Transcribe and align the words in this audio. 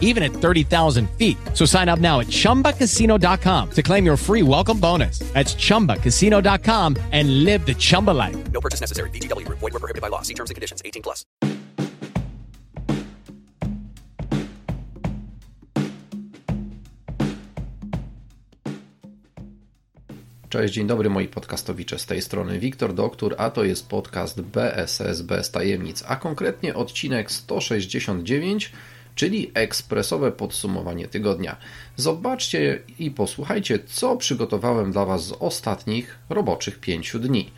even 0.00 0.22
at 0.22 0.32
30,000 0.32 1.10
feet. 1.18 1.36
So 1.52 1.66
sign 1.66 1.90
up 1.90 1.98
now 1.98 2.20
at 2.20 2.28
chumbacasino.com 2.28 3.70
to 3.72 3.82
claim 3.82 4.06
your 4.06 4.16
free 4.16 4.42
welcome 4.42 4.80
bonus. 4.80 5.18
That's 5.34 5.54
chumbacasino.com 5.54 6.96
and 7.12 7.44
live 7.44 7.66
the 7.66 7.74
Chumba 7.74 8.12
life. 8.12 8.36
No 8.52 8.60
purchase 8.60 8.80
necessary. 8.80 9.10
VGW 9.10 9.44
Group. 9.44 9.58
Void 9.58 9.72
were 9.74 9.80
prohibited 9.80 10.00
by 10.00 10.08
law. 10.08 10.22
See 10.22 10.34
terms 10.34 10.50
and 10.50 10.54
conditions. 10.54 10.80
18 10.84 11.02
plus. 11.02 11.24
Cześć, 20.54 20.74
dzień 20.74 20.86
dobry 20.86 21.10
moi 21.10 21.28
podcastowicze. 21.28 21.98
Z 21.98 22.06
tej 22.06 22.22
strony 22.22 22.58
Wiktor 22.58 22.94
Doktor, 22.94 23.34
a 23.38 23.50
to 23.50 23.64
jest 23.64 23.88
podcast 23.88 24.40
BSS 24.40 25.22
bez 25.22 25.50
tajemnic, 25.50 26.04
a 26.06 26.16
konkretnie 26.16 26.74
odcinek 26.74 27.30
169, 27.30 28.72
czyli 29.14 29.50
ekspresowe 29.54 30.32
podsumowanie 30.32 31.08
tygodnia. 31.08 31.56
Zobaczcie 31.96 32.82
i 32.98 33.10
posłuchajcie, 33.10 33.78
co 33.86 34.16
przygotowałem 34.16 34.92
dla 34.92 35.04
Was 35.04 35.26
z 35.26 35.32
ostatnich 35.32 36.18
roboczych 36.28 36.80
pięciu 36.80 37.18
dni. 37.18 37.50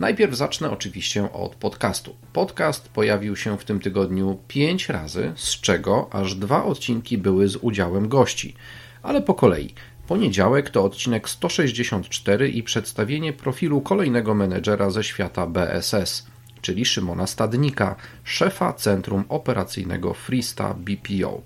Najpierw 0.00 0.34
zacznę 0.34 0.70
oczywiście 0.70 1.32
od 1.32 1.54
podcastu. 1.54 2.16
Podcast 2.32 2.88
pojawił 2.88 3.36
się 3.36 3.58
w 3.58 3.64
tym 3.64 3.80
tygodniu 3.80 4.38
pięć 4.48 4.88
razy, 4.88 5.32
z 5.36 5.60
czego 5.60 6.08
aż 6.12 6.34
dwa 6.34 6.64
odcinki 6.64 7.18
były 7.18 7.48
z 7.48 7.56
udziałem 7.56 8.08
gości. 8.08 8.54
Ale 9.02 9.22
po 9.22 9.34
kolei. 9.34 9.74
Poniedziałek 10.08 10.70
to 10.70 10.84
odcinek 10.84 11.28
164 11.28 12.48
i 12.48 12.62
przedstawienie 12.62 13.32
profilu 13.32 13.80
kolejnego 13.80 14.34
menedżera 14.34 14.90
ze 14.90 15.04
świata 15.04 15.46
BSS, 15.46 16.26
czyli 16.62 16.84
Szymona 16.84 17.26
Stadnika, 17.26 17.96
szefa 18.24 18.72
Centrum 18.72 19.24
Operacyjnego 19.28 20.14
Freesta 20.14 20.74
BPO. 20.74 21.40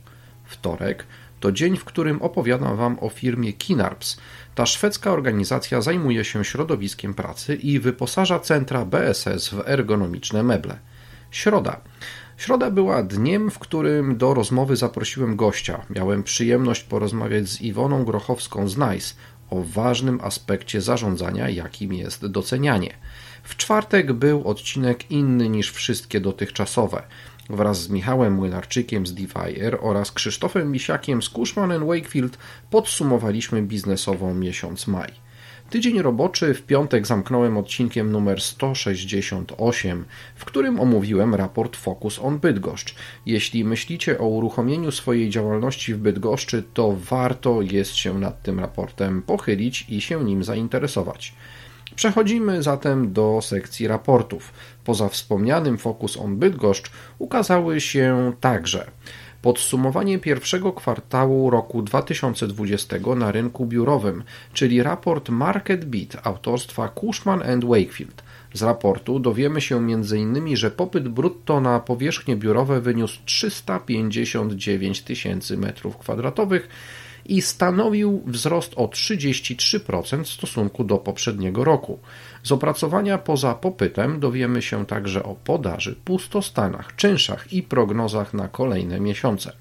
Wtorek 0.45 1.07
to 1.41 1.53
dzień, 1.53 1.77
w 1.77 1.85
którym 1.85 2.23
opowiadam 2.23 2.77
Wam 2.77 2.99
o 3.01 3.09
firmie 3.09 3.53
Kinarps. 3.53 4.17
Ta 4.55 4.67
szwedzka 4.67 5.13
organizacja 5.13 5.81
zajmuje 5.81 6.25
się 6.25 6.45
środowiskiem 6.45 7.15
pracy 7.15 7.55
i 7.55 7.81
wyposaża 7.81 8.39
centra 8.39 8.85
BSS 8.85 9.49
w 9.49 9.69
ergonomiczne 9.69 10.43
meble. 10.43 10.79
Środa. 11.31 11.81
Środa 12.37 12.71
była 12.71 13.03
dniem, 13.03 13.51
w 13.51 13.59
którym 13.59 14.17
do 14.17 14.35
rozmowy 14.35 14.77
zaprosiłem 14.77 15.37
gościa. 15.37 15.83
Miałem 15.91 16.23
przyjemność 16.23 16.83
porozmawiać 16.83 17.49
z 17.49 17.61
Iwoną 17.61 18.05
Grochowską 18.05 18.69
z 18.69 18.77
NICE 18.77 19.15
o 19.53 19.63
ważnym 19.63 20.21
aspekcie 20.23 20.81
zarządzania, 20.81 21.49
jakim 21.49 21.93
jest 21.93 22.27
docenianie. 22.27 22.95
W 23.43 23.57
czwartek 23.57 24.13
był 24.13 24.49
odcinek 24.49 25.11
inny 25.11 25.49
niż 25.49 25.73
wszystkie 25.73 26.21
dotychczasowe. 26.21 27.03
Wraz 27.51 27.83
z 27.83 27.89
Michałem 27.89 28.33
Młynarczykiem 28.33 29.07
z 29.07 29.15
Divire 29.15 29.81
oraz 29.81 30.13
Krzysztofem 30.13 30.71
Misiakiem 30.71 31.23
z 31.23 31.29
Cushman 31.29 31.87
Wakefield 31.87 32.39
podsumowaliśmy 32.71 33.63
biznesową 33.63 34.35
miesiąc 34.35 34.87
maj. 34.87 35.13
Tydzień 35.73 36.03
roboczy 36.03 36.55
w 36.55 36.63
piątek 36.63 37.07
zamknąłem 37.07 37.57
odcinkiem 37.57 38.13
numer 38.13 38.41
168, 38.41 40.05
w 40.35 40.45
którym 40.45 40.81
omówiłem 40.81 41.35
raport 41.35 41.77
Focus 41.77 42.19
on 42.19 42.39
Bydgoszcz. 42.39 42.95
Jeśli 43.27 43.65
myślicie 43.65 44.19
o 44.19 44.27
uruchomieniu 44.27 44.91
swojej 44.91 45.31
działalności 45.31 45.95
w 45.95 45.99
Bydgoszczy, 45.99 46.63
to 46.75 46.97
warto 47.11 47.63
jest 47.63 47.95
się 47.95 48.19
nad 48.19 48.43
tym 48.43 48.61
raportem 48.61 49.23
pochylić 49.23 49.87
i 49.89 50.01
się 50.01 50.25
nim 50.25 50.45
zainteresować. 50.45 51.35
Przechodzimy 51.97 52.63
zatem 52.63 53.13
do 53.13 53.41
sekcji 53.43 53.89
raportów. 53.89 54.53
Poza 54.85 55.09
wspomnianym 55.09 55.79
Focus 55.79 56.17
on 56.17 56.37
Bydgoszcz 56.37 56.91
ukazały 57.19 57.81
się 57.81 58.33
także 58.41 58.91
podsumowanie 59.43 60.19
pierwszego 60.19 60.73
kwartału 60.73 61.51
roku 61.51 61.83
2020 61.83 62.97
na 63.17 63.33
rynku 63.33 63.67
biurowym, 63.67 64.23
czyli 64.53 64.83
raport 64.83 65.29
Market 65.29 65.85
Beat 65.85 66.27
autorstwa 66.27 66.89
Cushman 66.89 67.43
Wakefield. 67.65 68.23
Z 68.55 68.63
raportu 68.63 69.19
dowiemy 69.19 69.61
się 69.61 69.77
m.in., 69.77 70.57
że 70.57 70.71
popyt 70.71 71.09
brutto 71.09 71.61
na 71.61 71.81
powierzchnie 71.81 72.37
biurowe 72.37 72.81
wyniósł 72.81 73.19
359 73.25 75.03
tysięcy 75.03 75.57
m2 75.57 76.61
i 77.27 77.43
stanowił 77.43 78.23
wzrost 78.27 78.73
o 78.77 78.87
33% 78.87 80.25
w 80.25 80.29
stosunku 80.29 80.85
do 80.85 80.99
poprzedniego 80.99 81.65
roku. 81.65 81.99
Z 82.43 82.53
opracowania 82.53 83.19
poza 83.19 83.55
popytem 83.55 84.21
dowiemy 84.21 84.63
się 84.63 84.87
także 84.87 85.23
o 85.23 85.35
podaży, 85.35 85.97
pustostanach, 86.05 86.97
czynszach 86.97 87.53
i 87.53 87.63
prognozach 87.63 88.35
na 88.35 88.49
kolejne 88.49 89.01
miesiące. 89.01 89.53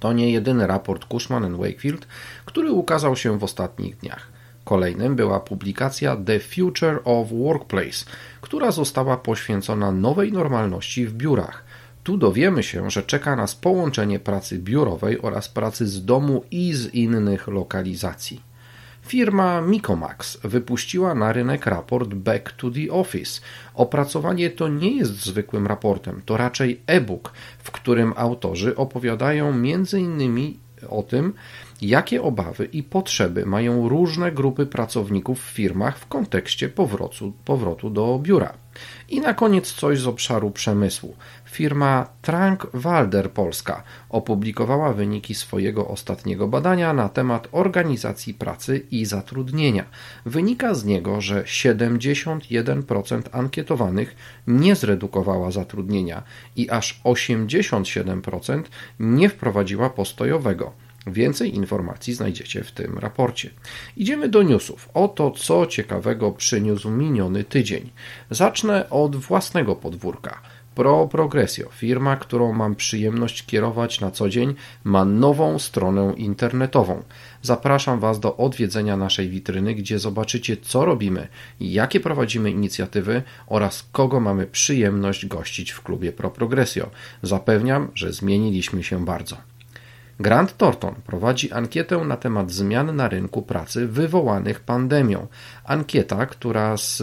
To 0.00 0.12
nie 0.12 0.30
jedyny 0.30 0.66
raport 0.66 1.04
Cushman 1.04 1.56
Wakefield, 1.56 2.06
który 2.44 2.72
ukazał 2.72 3.16
się 3.16 3.38
w 3.38 3.44
ostatnich 3.44 3.96
dniach. 3.96 4.36
Kolejnym 4.64 5.16
była 5.16 5.40
publikacja 5.40 6.16
The 6.16 6.40
Future 6.40 7.00
of 7.04 7.28
Workplace, 7.32 8.04
która 8.40 8.70
została 8.70 9.16
poświęcona 9.16 9.92
nowej 9.92 10.32
normalności 10.32 11.06
w 11.06 11.12
biurach. 11.12 11.64
Tu 12.06 12.16
dowiemy 12.16 12.62
się, 12.62 12.90
że 12.90 13.02
czeka 13.02 13.36
nas 13.36 13.54
połączenie 13.54 14.18
pracy 14.18 14.58
biurowej 14.58 15.22
oraz 15.22 15.48
pracy 15.48 15.86
z 15.86 16.04
domu 16.04 16.44
i 16.50 16.72
z 16.72 16.94
innych 16.94 17.48
lokalizacji. 17.48 18.40
Firma 19.02 19.60
Mikomax 19.60 20.38
wypuściła 20.44 21.14
na 21.14 21.32
rynek 21.32 21.66
raport 21.66 22.14
Back 22.14 22.52
to 22.52 22.70
the 22.70 22.92
Office. 22.92 23.40
Opracowanie 23.74 24.50
to 24.50 24.68
nie 24.68 24.96
jest 24.96 25.24
zwykłym 25.24 25.66
raportem, 25.66 26.22
to 26.26 26.36
raczej 26.36 26.80
e-book, 26.86 27.32
w 27.58 27.70
którym 27.70 28.12
autorzy 28.16 28.76
opowiadają 28.76 29.48
m.in. 29.48 30.54
o 30.88 31.02
tym, 31.02 31.32
jakie 31.82 32.22
obawy 32.22 32.64
i 32.64 32.82
potrzeby 32.82 33.46
mają 33.46 33.88
różne 33.88 34.32
grupy 34.32 34.66
pracowników 34.66 35.40
w 35.44 35.50
firmach 35.50 35.98
w 35.98 36.06
kontekście 36.06 36.68
powrotu, 36.68 37.32
powrotu 37.44 37.90
do 37.90 38.18
biura. 38.22 38.54
I 39.08 39.20
na 39.20 39.34
koniec 39.34 39.72
coś 39.72 39.98
z 39.98 40.06
obszaru 40.06 40.50
przemysłu. 40.50 41.16
Firma 41.44 42.08
Trank 42.22 42.66
Walder 42.74 43.30
Polska 43.30 43.82
opublikowała 44.08 44.92
wyniki 44.92 45.34
swojego 45.34 45.88
ostatniego 45.88 46.48
badania 46.48 46.92
na 46.92 47.08
temat 47.08 47.48
organizacji 47.52 48.34
pracy 48.34 48.86
i 48.90 49.04
zatrudnienia. 49.04 49.84
Wynika 50.26 50.74
z 50.74 50.84
niego, 50.84 51.20
że 51.20 51.42
71% 51.42 53.22
ankietowanych 53.32 54.16
nie 54.46 54.76
zredukowała 54.76 55.50
zatrudnienia 55.50 56.22
i 56.56 56.70
aż 56.70 57.00
87% 57.04 58.62
nie 59.00 59.28
wprowadziła 59.28 59.90
postojowego. 59.90 60.85
Więcej 61.06 61.54
informacji 61.54 62.14
znajdziecie 62.14 62.64
w 62.64 62.72
tym 62.72 62.98
raporcie. 62.98 63.50
Idziemy 63.96 64.28
do 64.28 64.42
newsów. 64.42 64.88
Oto 64.94 65.30
co 65.30 65.66
ciekawego 65.66 66.32
przyniósł 66.32 66.90
miniony 66.90 67.44
tydzień. 67.44 67.90
Zacznę 68.30 68.90
od 68.90 69.16
własnego 69.16 69.76
podwórka. 69.76 70.40
Pro 70.74 71.08
Progressio, 71.08 71.70
firma, 71.70 72.16
którą 72.16 72.52
mam 72.52 72.74
przyjemność 72.74 73.46
kierować 73.46 74.00
na 74.00 74.10
co 74.10 74.28
dzień, 74.28 74.54
ma 74.84 75.04
nową 75.04 75.58
stronę 75.58 76.14
internetową. 76.16 77.02
Zapraszam 77.42 78.00
Was 78.00 78.20
do 78.20 78.36
odwiedzenia 78.36 78.96
naszej 78.96 79.28
witryny, 79.28 79.74
gdzie 79.74 79.98
zobaczycie, 79.98 80.56
co 80.56 80.84
robimy, 80.84 81.28
jakie 81.60 82.00
prowadzimy 82.00 82.50
inicjatywy 82.50 83.22
oraz 83.46 83.88
kogo 83.92 84.20
mamy 84.20 84.46
przyjemność 84.46 85.26
gościć 85.26 85.70
w 85.70 85.82
klubie 85.82 86.12
Pro 86.12 86.30
Progressio. 86.30 86.90
Zapewniam, 87.22 87.88
że 87.94 88.12
zmieniliśmy 88.12 88.82
się 88.82 89.04
bardzo. 89.04 89.55
Grant 90.20 90.56
Thornton 90.56 90.94
prowadzi 91.06 91.52
ankietę 91.52 91.98
na 91.98 92.16
temat 92.16 92.50
zmian 92.50 92.96
na 92.96 93.08
rynku 93.08 93.42
pracy 93.42 93.86
wywołanych 93.86 94.60
pandemią. 94.60 95.26
Ankieta, 95.64 96.26
która 96.26 96.76
z 96.76 97.02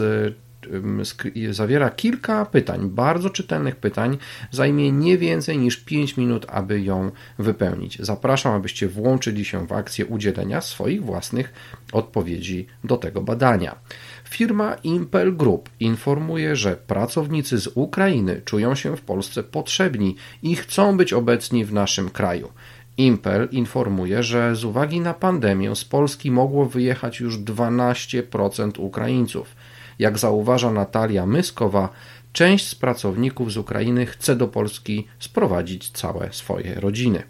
zawiera 1.50 1.90
kilka 1.90 2.46
pytań, 2.46 2.90
bardzo 2.90 3.30
czytelnych 3.30 3.76
pytań, 3.76 4.18
zajmie 4.50 4.92
nie 4.92 5.18
więcej 5.18 5.58
niż 5.58 5.76
5 5.76 6.16
minut, 6.16 6.46
aby 6.48 6.80
ją 6.80 7.10
wypełnić. 7.38 7.98
Zapraszam, 8.00 8.52
abyście 8.52 8.88
włączyli 8.88 9.44
się 9.44 9.66
w 9.66 9.72
akcję 9.72 10.06
udzielenia 10.06 10.60
swoich 10.60 11.04
własnych 11.04 11.52
odpowiedzi 11.92 12.66
do 12.84 12.96
tego 12.96 13.22
badania. 13.22 13.76
Firma 14.24 14.74
Impel 14.74 15.36
Group 15.36 15.70
informuje, 15.80 16.56
że 16.56 16.76
pracownicy 16.76 17.58
z 17.58 17.66
Ukrainy 17.74 18.42
czują 18.44 18.74
się 18.74 18.96
w 18.96 19.00
Polsce 19.00 19.42
potrzebni 19.42 20.16
i 20.42 20.56
chcą 20.56 20.96
być 20.96 21.12
obecni 21.12 21.64
w 21.64 21.72
naszym 21.72 22.10
kraju. 22.10 22.52
Impel 22.96 23.48
informuje, 23.52 24.22
że 24.22 24.56
z 24.56 24.64
uwagi 24.64 25.00
na 25.00 25.14
pandemię 25.14 25.76
z 25.76 25.84
Polski 25.84 26.30
mogło 26.30 26.66
wyjechać 26.66 27.20
już 27.20 27.38
12% 27.38 28.80
Ukraińców. 28.80 29.56
Jak 29.98 30.18
zauważa 30.18 30.72
Natalia 30.72 31.26
Myskowa, 31.26 31.88
część 32.32 32.68
z 32.68 32.74
pracowników 32.74 33.52
z 33.52 33.56
Ukrainy 33.56 34.06
chce 34.06 34.36
do 34.36 34.48
Polski 34.48 35.06
sprowadzić 35.18 35.90
całe 35.90 36.32
swoje 36.32 36.74
rodziny. 36.74 37.22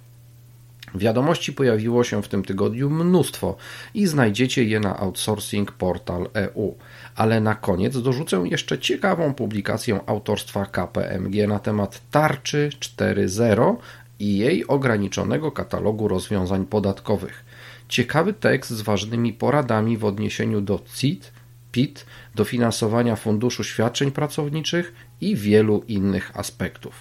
Wiadomości 0.95 1.53
pojawiło 1.53 2.05
się 2.05 2.23
w 2.23 2.29
tym 2.29 2.45
tygodniu 2.45 2.91
mnóstwo 2.91 3.57
i 3.95 4.07
znajdziecie 4.07 4.65
je 4.65 4.81
na 4.81 4.99
Outsourcing 5.01 5.73
Portal 5.73 6.29
EU. 6.35 6.75
Ale 7.17 7.41
na 7.41 7.55
koniec 7.55 8.03
dorzucę 8.03 8.45
jeszcze 8.51 8.79
ciekawą 8.79 9.35
publikację 9.35 10.01
autorstwa 10.07 10.67
KPMG 10.67 11.47
na 11.47 11.59
temat 11.59 12.01
tarczy 12.11 12.71
4.0 12.81 13.77
i 14.19 14.39
jej 14.39 14.67
ograniczonego 14.67 15.53
katalogu 15.53 16.09
rozwiązań 16.09 16.67
podatkowych. 16.67 17.45
Ciekawy 17.89 18.33
tekst 18.33 18.71
z 18.71 18.81
ważnymi 18.81 19.33
poradami 19.33 19.99
w 19.99 20.05
odniesieniu 20.05 20.61
do 20.61 20.81
CIT, 20.95 21.33
PIT, 21.73 22.07
dofinansowania 22.35 23.17
funduszu 23.17 23.65
świadczeń 23.65 24.11
pracowniczych 24.11 24.95
i 25.21 25.37
wielu 25.37 25.85
innych 25.89 26.33
aspektów. 26.35 26.95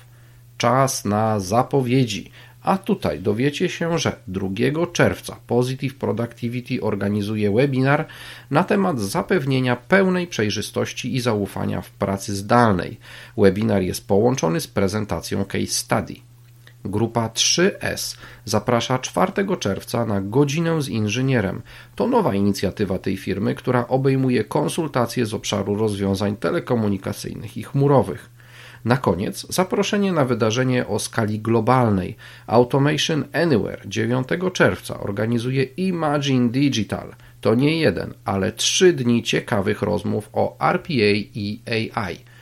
Czas 0.57 1.05
na 1.05 1.39
zapowiedzi. 1.39 2.31
A 2.61 2.77
tutaj 2.77 3.19
dowiecie 3.19 3.69
się, 3.69 3.99
że 3.99 4.19
2 4.27 4.49
czerwca 4.93 5.37
Positive 5.47 5.95
Productivity 5.95 6.81
organizuje 6.81 7.51
webinar 7.51 8.07
na 8.51 8.63
temat 8.63 8.99
zapewnienia 8.99 9.75
pełnej 9.75 10.27
przejrzystości 10.27 11.15
i 11.15 11.21
zaufania 11.21 11.81
w 11.81 11.91
pracy 11.91 12.35
zdalnej. 12.35 12.99
Webinar 13.37 13.81
jest 13.81 14.07
połączony 14.07 14.61
z 14.61 14.67
prezentacją 14.67 15.45
case 15.45 15.67
study. 15.67 16.15
Grupa 16.85 17.29
3S 17.29 18.17
zaprasza 18.45 18.99
4 18.99 19.31
czerwca 19.59 20.05
na 20.05 20.21
godzinę 20.21 20.81
z 20.81 20.89
inżynierem. 20.89 21.61
To 21.95 22.07
nowa 22.07 22.35
inicjatywa 22.35 22.99
tej 22.99 23.17
firmy, 23.17 23.55
która 23.55 23.87
obejmuje 23.87 24.43
konsultacje 24.43 25.25
z 25.25 25.33
obszaru 25.33 25.75
rozwiązań 25.75 26.35
telekomunikacyjnych 26.35 27.57
i 27.57 27.63
chmurowych. 27.63 28.29
Na 28.85 28.97
koniec 28.97 29.45
zaproszenie 29.49 30.13
na 30.13 30.25
wydarzenie 30.25 30.87
o 30.87 30.99
skali 30.99 31.39
globalnej. 31.39 32.15
Automation 32.47 33.23
Anywhere 33.33 33.81
9 33.85 34.27
czerwca 34.53 34.99
organizuje 34.99 35.63
Imagine 35.63 36.49
Digital. 36.49 37.15
To 37.41 37.55
nie 37.55 37.79
jeden, 37.79 38.13
ale 38.25 38.51
trzy 38.51 38.93
dni 38.93 39.23
ciekawych 39.23 39.81
rozmów 39.81 40.29
o 40.33 40.57
RPA 40.59 41.13
i 41.33 41.61
AI. 41.65 42.32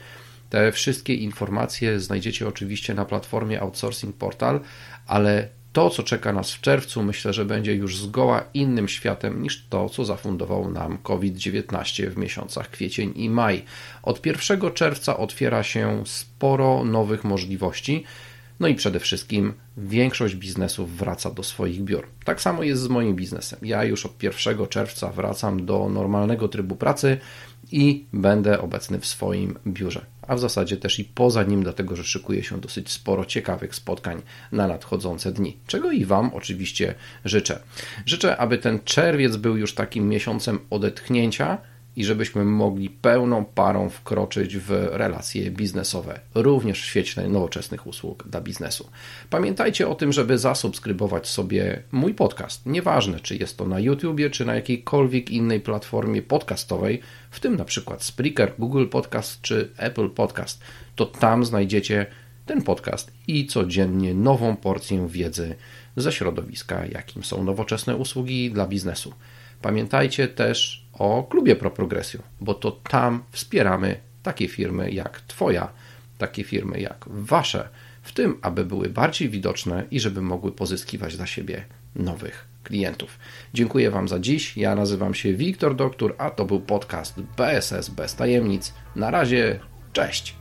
Te 0.51 0.71
wszystkie 0.71 1.15
informacje 1.15 1.99
znajdziecie 1.99 2.47
oczywiście 2.47 2.93
na 2.93 3.05
platformie 3.05 3.61
Outsourcing 3.61 4.15
Portal, 4.15 4.59
ale 5.07 5.47
to, 5.73 5.89
co 5.89 6.03
czeka 6.03 6.33
nas 6.33 6.51
w 6.51 6.61
czerwcu, 6.61 7.03
myślę, 7.03 7.33
że 7.33 7.45
będzie 7.45 7.75
już 7.75 7.97
zgoła 7.97 8.43
innym 8.53 8.87
światem 8.87 9.43
niż 9.43 9.65
to, 9.69 9.89
co 9.89 10.05
zafundował 10.05 10.71
nam 10.71 10.97
COVID-19 10.97 12.07
w 12.07 12.17
miesiącach 12.17 12.69
kwiecień 12.69 13.13
i 13.15 13.29
maj. 13.29 13.63
Od 14.03 14.25
1 14.25 14.71
czerwca 14.73 15.17
otwiera 15.17 15.63
się 15.63 16.03
sporo 16.05 16.85
nowych 16.85 17.23
możliwości. 17.23 18.03
No 18.61 18.67
i 18.67 18.75
przede 18.75 18.99
wszystkim 18.99 19.53
większość 19.77 20.35
biznesów 20.35 20.97
wraca 20.97 21.31
do 21.31 21.43
swoich 21.43 21.81
biur. 21.81 22.07
Tak 22.25 22.41
samo 22.41 22.63
jest 22.63 22.81
z 22.81 22.87
moim 22.87 23.15
biznesem. 23.15 23.59
Ja 23.61 23.83
już 23.83 24.05
od 24.05 24.23
1 24.23 24.67
czerwca 24.67 25.11
wracam 25.11 25.65
do 25.65 25.89
normalnego 25.89 26.47
trybu 26.47 26.75
pracy 26.75 27.17
i 27.71 28.05
będę 28.13 28.61
obecny 28.61 28.99
w 28.99 29.05
swoim 29.05 29.59
biurze, 29.67 30.05
a 30.21 30.35
w 30.35 30.39
zasadzie 30.39 30.77
też 30.77 30.99
i 30.99 31.05
poza 31.05 31.43
nim, 31.43 31.63
dlatego 31.63 31.95
że 31.95 32.03
szykuje 32.03 32.43
się 32.43 32.61
dosyć 32.61 32.91
sporo 32.91 33.25
ciekawych 33.25 33.75
spotkań 33.75 34.21
na 34.51 34.67
nadchodzące 34.67 35.31
dni, 35.31 35.57
czego 35.67 35.91
i 35.91 36.05
Wam 36.05 36.33
oczywiście 36.33 36.95
życzę. 37.25 37.59
Życzę, 38.05 38.37
aby 38.37 38.57
ten 38.57 38.79
czerwiec 38.85 39.35
był 39.35 39.57
już 39.57 39.73
takim 39.73 40.09
miesiącem 40.09 40.59
odetchnięcia 40.69 41.57
i 42.01 42.05
żebyśmy 42.05 42.45
mogli 42.45 42.89
pełną 42.89 43.45
parą 43.45 43.89
wkroczyć 43.89 44.57
w 44.57 44.69
relacje 44.91 45.51
biznesowe, 45.51 46.19
również 46.35 46.81
w 46.81 46.85
świetle 46.85 47.29
nowoczesnych 47.29 47.87
usług 47.87 48.27
dla 48.27 48.41
biznesu. 48.41 48.89
Pamiętajcie 49.29 49.87
o 49.87 49.95
tym, 49.95 50.13
żeby 50.13 50.37
zasubskrybować 50.37 51.27
sobie 51.27 51.83
mój 51.91 52.13
podcast. 52.13 52.65
Nieważne, 52.65 53.19
czy 53.19 53.35
jest 53.35 53.57
to 53.57 53.67
na 53.67 53.79
YouTubie, 53.79 54.29
czy 54.29 54.45
na 54.45 54.55
jakiejkolwiek 54.55 55.29
innej 55.31 55.59
platformie 55.59 56.21
podcastowej, 56.21 57.01
w 57.31 57.39
tym 57.39 57.55
na 57.55 57.65
przykład 57.65 58.03
Spreaker, 58.03 58.53
Google 58.59 58.87
Podcast 58.87 59.41
czy 59.41 59.69
Apple 59.77 60.09
Podcast. 60.09 60.61
To 60.95 61.05
tam 61.05 61.45
znajdziecie 61.45 62.05
ten 62.45 62.61
podcast 62.61 63.11
i 63.27 63.47
codziennie 63.47 64.13
nową 64.13 64.55
porcję 64.55 65.07
wiedzy 65.07 65.55
ze 65.95 66.11
środowiska, 66.11 66.85
jakim 66.85 67.23
są 67.23 67.43
nowoczesne 67.43 67.95
usługi 67.95 68.51
dla 68.51 68.67
biznesu. 68.67 69.13
Pamiętajcie 69.61 70.27
też 70.27 70.85
o 70.93 71.23
klubie 71.23 71.55
ProProgresju, 71.55 72.23
bo 72.41 72.53
to 72.53 72.71
tam 72.71 73.23
wspieramy 73.31 73.99
takie 74.23 74.47
firmy 74.47 74.91
jak 74.91 75.21
Twoja, 75.21 75.71
takie 76.17 76.43
firmy 76.43 76.79
jak 76.79 77.05
Wasze, 77.07 77.69
w 78.01 78.11
tym, 78.13 78.37
aby 78.41 78.65
były 78.65 78.89
bardziej 78.89 79.29
widoczne 79.29 79.83
i 79.91 79.99
żeby 79.99 80.21
mogły 80.21 80.51
pozyskiwać 80.51 81.17
dla 81.17 81.25
siebie 81.25 81.65
nowych 81.95 82.47
klientów. 82.63 83.19
Dziękuję 83.53 83.91
Wam 83.91 84.07
za 84.07 84.19
dziś. 84.19 84.57
Ja 84.57 84.75
nazywam 84.75 85.13
się 85.13 85.33
Wiktor 85.33 85.75
Doktor, 85.75 86.15
a 86.17 86.29
to 86.29 86.45
był 86.45 86.59
podcast 86.59 87.21
BSS 87.21 87.89
bez 87.89 88.15
tajemnic. 88.15 88.73
Na 88.95 89.11
razie, 89.11 89.59
cześć! 89.93 90.40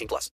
18 0.01 0.07
plus. 0.07 0.29